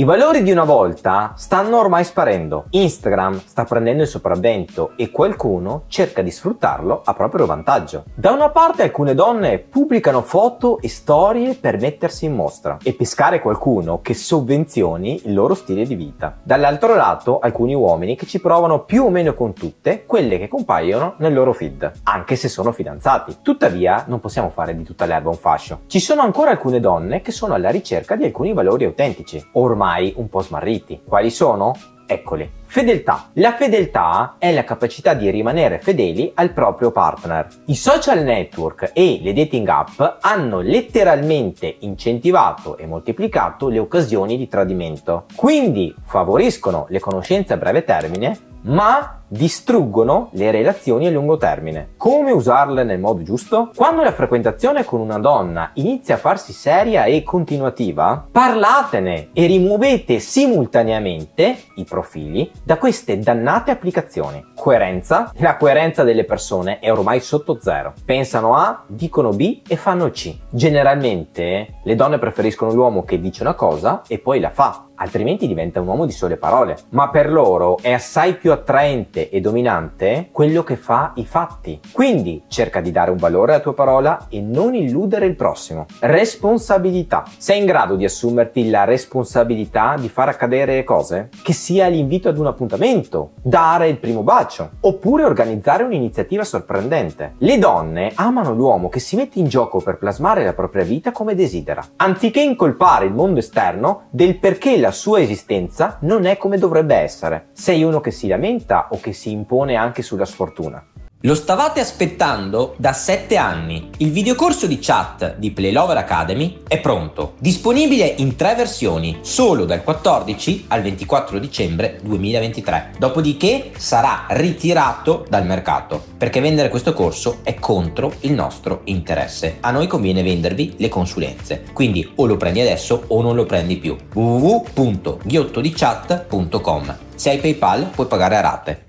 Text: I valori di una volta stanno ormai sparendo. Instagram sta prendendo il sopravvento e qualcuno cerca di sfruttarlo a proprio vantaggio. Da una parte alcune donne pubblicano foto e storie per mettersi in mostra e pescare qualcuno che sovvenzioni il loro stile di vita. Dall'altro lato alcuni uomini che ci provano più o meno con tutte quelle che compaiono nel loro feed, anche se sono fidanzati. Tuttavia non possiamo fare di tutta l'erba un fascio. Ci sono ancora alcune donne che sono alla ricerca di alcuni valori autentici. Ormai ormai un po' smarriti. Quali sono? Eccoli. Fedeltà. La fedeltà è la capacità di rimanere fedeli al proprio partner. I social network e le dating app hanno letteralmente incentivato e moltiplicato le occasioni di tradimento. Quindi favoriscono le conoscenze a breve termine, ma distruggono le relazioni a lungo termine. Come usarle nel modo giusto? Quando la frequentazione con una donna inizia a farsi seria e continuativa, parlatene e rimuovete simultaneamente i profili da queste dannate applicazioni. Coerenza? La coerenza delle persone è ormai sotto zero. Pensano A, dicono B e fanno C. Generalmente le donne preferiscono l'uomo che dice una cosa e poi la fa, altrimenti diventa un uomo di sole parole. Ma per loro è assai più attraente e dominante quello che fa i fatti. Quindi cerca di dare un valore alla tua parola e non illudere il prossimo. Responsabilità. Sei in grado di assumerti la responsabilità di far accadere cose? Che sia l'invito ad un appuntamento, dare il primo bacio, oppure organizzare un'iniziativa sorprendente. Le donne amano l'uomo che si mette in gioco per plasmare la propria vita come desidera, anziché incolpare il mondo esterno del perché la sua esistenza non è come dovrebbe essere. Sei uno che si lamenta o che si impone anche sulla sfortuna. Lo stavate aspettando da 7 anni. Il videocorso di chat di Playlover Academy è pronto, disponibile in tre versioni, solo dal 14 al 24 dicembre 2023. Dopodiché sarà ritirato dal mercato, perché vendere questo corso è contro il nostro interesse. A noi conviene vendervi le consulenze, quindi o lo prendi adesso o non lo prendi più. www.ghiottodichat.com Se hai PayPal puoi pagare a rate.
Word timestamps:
I 0.00 0.04
valori 0.04 0.42
di 0.42 0.50
una 0.50 0.64
volta 0.64 1.34
stanno 1.36 1.78
ormai 1.78 2.04
sparendo. 2.04 2.68
Instagram 2.70 3.38
sta 3.44 3.64
prendendo 3.64 4.04
il 4.04 4.08
sopravvento 4.08 4.92
e 4.96 5.10
qualcuno 5.10 5.82
cerca 5.88 6.22
di 6.22 6.30
sfruttarlo 6.30 7.02
a 7.04 7.12
proprio 7.12 7.44
vantaggio. 7.44 8.04
Da 8.14 8.30
una 8.30 8.48
parte 8.48 8.82
alcune 8.82 9.14
donne 9.14 9.58
pubblicano 9.58 10.22
foto 10.22 10.80
e 10.80 10.88
storie 10.88 11.52
per 11.52 11.78
mettersi 11.78 12.24
in 12.24 12.34
mostra 12.34 12.78
e 12.82 12.94
pescare 12.94 13.40
qualcuno 13.40 14.00
che 14.00 14.14
sovvenzioni 14.14 15.20
il 15.26 15.34
loro 15.34 15.52
stile 15.52 15.84
di 15.84 15.96
vita. 15.96 16.34
Dall'altro 16.42 16.94
lato 16.94 17.38
alcuni 17.38 17.74
uomini 17.74 18.16
che 18.16 18.24
ci 18.24 18.40
provano 18.40 18.84
più 18.84 19.04
o 19.04 19.10
meno 19.10 19.34
con 19.34 19.52
tutte 19.52 20.06
quelle 20.06 20.38
che 20.38 20.48
compaiono 20.48 21.16
nel 21.18 21.34
loro 21.34 21.52
feed, 21.52 21.92
anche 22.04 22.36
se 22.36 22.48
sono 22.48 22.72
fidanzati. 22.72 23.40
Tuttavia 23.42 24.04
non 24.06 24.18
possiamo 24.20 24.48
fare 24.48 24.74
di 24.74 24.82
tutta 24.82 25.04
l'erba 25.04 25.28
un 25.28 25.36
fascio. 25.36 25.80
Ci 25.88 26.00
sono 26.00 26.22
ancora 26.22 26.52
alcune 26.52 26.80
donne 26.80 27.20
che 27.20 27.32
sono 27.32 27.52
alla 27.52 27.68
ricerca 27.68 28.16
di 28.16 28.24
alcuni 28.24 28.54
valori 28.54 28.86
autentici. 28.86 29.46
Ormai 29.52 29.88
ormai 29.90 30.12
un 30.16 30.28
po' 30.28 30.40
smarriti. 30.40 31.00
Quali 31.04 31.30
sono? 31.30 31.74
Eccoli. 32.06 32.48
Fedeltà. 32.64 33.30
La 33.34 33.54
fedeltà 33.54 34.36
è 34.38 34.52
la 34.52 34.64
capacità 34.64 35.14
di 35.14 35.30
rimanere 35.30 35.78
fedeli 35.78 36.30
al 36.34 36.52
proprio 36.52 36.90
partner. 36.90 37.46
I 37.66 37.74
social 37.74 38.22
network 38.22 38.90
e 38.94 39.20
le 39.22 39.32
dating 39.32 39.68
app 39.68 40.00
hanno 40.20 40.60
letteralmente 40.60 41.76
incentivato 41.80 42.76
e 42.76 42.86
moltiplicato 42.86 43.68
le 43.68 43.78
occasioni 43.78 44.36
di 44.36 44.48
tradimento. 44.48 45.26
Quindi 45.34 45.94
favoriscono 46.04 46.86
le 46.88 47.00
conoscenze 47.00 47.52
a 47.52 47.56
breve 47.56 47.84
termine, 47.84 48.38
ma 48.62 49.20
distruggono 49.30 50.30
le 50.32 50.50
relazioni 50.50 51.06
a 51.06 51.10
lungo 51.10 51.36
termine. 51.36 51.90
Come 51.96 52.32
usarle 52.32 52.82
nel 52.82 52.98
modo 52.98 53.22
giusto? 53.22 53.70
Quando 53.74 54.02
la 54.02 54.12
frequentazione 54.12 54.84
con 54.84 55.00
una 55.00 55.18
donna 55.18 55.70
inizia 55.74 56.16
a 56.16 56.18
farsi 56.18 56.52
seria 56.52 57.04
e 57.04 57.22
continuativa, 57.22 58.26
parlatene 58.30 59.30
e 59.32 59.46
rimuovete 59.46 60.18
simultaneamente 60.18 61.56
i 61.76 61.84
profili 61.84 62.50
da 62.64 62.76
queste 62.76 63.20
dannate 63.20 63.70
applicazioni. 63.70 64.44
Coerenza? 64.56 65.32
La 65.36 65.56
coerenza 65.56 66.02
delle 66.02 66.24
persone 66.24 66.80
è 66.80 66.90
ormai 66.90 67.20
sotto 67.20 67.58
zero. 67.60 67.94
Pensano 68.04 68.56
A, 68.56 68.82
dicono 68.88 69.30
B 69.30 69.62
e 69.66 69.76
fanno 69.76 70.10
C. 70.10 70.36
Generalmente 70.50 71.78
le 71.84 71.94
donne 71.94 72.18
preferiscono 72.18 72.72
l'uomo 72.72 73.04
che 73.04 73.20
dice 73.20 73.42
una 73.42 73.54
cosa 73.54 74.02
e 74.08 74.18
poi 74.18 74.40
la 74.40 74.50
fa, 74.50 74.86
altrimenti 75.00 75.46
diventa 75.46 75.80
un 75.80 75.88
uomo 75.88 76.06
di 76.06 76.12
sole 76.12 76.36
parole. 76.36 76.76
Ma 76.90 77.10
per 77.10 77.30
loro 77.30 77.78
è 77.80 77.92
assai 77.92 78.34
più 78.34 78.52
attraente 78.52 79.28
e 79.30 79.40
dominante 79.40 80.28
quello 80.32 80.62
che 80.62 80.76
fa 80.76 81.12
i 81.16 81.24
fatti. 81.24 81.80
Quindi 81.92 82.44
cerca 82.48 82.80
di 82.80 82.90
dare 82.90 83.10
un 83.10 83.16
valore 83.16 83.52
alla 83.52 83.62
tua 83.62 83.74
parola 83.74 84.26
e 84.28 84.40
non 84.40 84.74
illudere 84.74 85.26
il 85.26 85.36
prossimo. 85.36 85.86
Responsabilità. 86.00 87.24
Sei 87.36 87.58
in 87.58 87.66
grado 87.66 87.96
di 87.96 88.04
assumerti 88.04 88.68
la 88.70 88.84
responsabilità 88.84 89.96
di 89.98 90.08
far 90.08 90.28
accadere 90.28 90.84
cose? 90.84 91.28
Che 91.42 91.52
sia 91.52 91.88
l'invito 91.88 92.28
ad 92.28 92.38
un 92.38 92.46
appuntamento, 92.46 93.32
dare 93.42 93.88
il 93.88 93.98
primo 93.98 94.22
bacio, 94.22 94.70
oppure 94.80 95.24
organizzare 95.24 95.82
un'iniziativa 95.82 96.44
sorprendente. 96.44 97.34
Le 97.38 97.58
donne 97.58 98.12
amano 98.14 98.54
l'uomo 98.54 98.88
che 98.88 99.00
si 99.00 99.16
mette 99.16 99.38
in 99.38 99.48
gioco 99.48 99.80
per 99.80 99.98
plasmare 99.98 100.44
la 100.44 100.52
propria 100.52 100.84
vita 100.84 101.12
come 101.12 101.34
desidera, 101.34 101.84
anziché 101.96 102.40
incolpare 102.40 103.06
il 103.06 103.12
mondo 103.12 103.38
esterno 103.38 104.02
del 104.10 104.38
perché 104.38 104.76
la 104.90 104.96
sua 104.96 105.20
esistenza 105.20 105.98
non 106.00 106.24
è 106.24 106.36
come 106.36 106.58
dovrebbe 106.58 106.96
essere. 106.96 107.50
Sei 107.52 107.84
uno 107.84 108.00
che 108.00 108.10
si 108.10 108.26
lamenta 108.26 108.88
o 108.90 108.98
che 108.98 109.12
si 109.12 109.30
impone 109.30 109.76
anche 109.76 110.02
sulla 110.02 110.24
sfortuna. 110.24 110.84
Lo 111.24 111.34
stavate 111.34 111.80
aspettando 111.80 112.74
da 112.78 112.94
7 112.94 113.36
anni. 113.36 113.90
Il 113.98 114.10
videocorso 114.10 114.66
di 114.66 114.78
chat 114.80 115.36
di 115.36 115.50
Playlover 115.50 115.98
Academy 115.98 116.62
è 116.66 116.80
pronto, 116.80 117.34
disponibile 117.38 118.06
in 118.06 118.36
tre 118.36 118.54
versioni, 118.54 119.18
solo 119.20 119.66
dal 119.66 119.84
14 119.84 120.64
al 120.68 120.80
24 120.80 121.38
dicembre 121.38 122.00
2023. 122.02 122.92
Dopodiché 122.96 123.72
sarà 123.76 124.24
ritirato 124.30 125.26
dal 125.28 125.44
mercato, 125.44 126.02
perché 126.16 126.40
vendere 126.40 126.70
questo 126.70 126.94
corso 126.94 127.40
è 127.42 127.56
contro 127.56 128.14
il 128.20 128.32
nostro 128.32 128.80
interesse. 128.84 129.58
A 129.60 129.72
noi 129.72 129.88
conviene 129.88 130.22
vendervi 130.22 130.76
le 130.78 130.88
consulenze, 130.88 131.64
quindi 131.74 132.10
o 132.14 132.24
lo 132.24 132.38
prendi 132.38 132.62
adesso 132.62 133.04
o 133.08 133.20
non 133.20 133.34
lo 133.34 133.44
prendi 133.44 133.76
più. 133.76 133.94
www.ghiottodichat.com 134.14 136.96
Se 137.14 137.28
hai 137.28 137.36
PayPal 137.36 137.90
puoi 137.94 138.06
pagare 138.06 138.36
a 138.36 138.40
rate. 138.40 138.88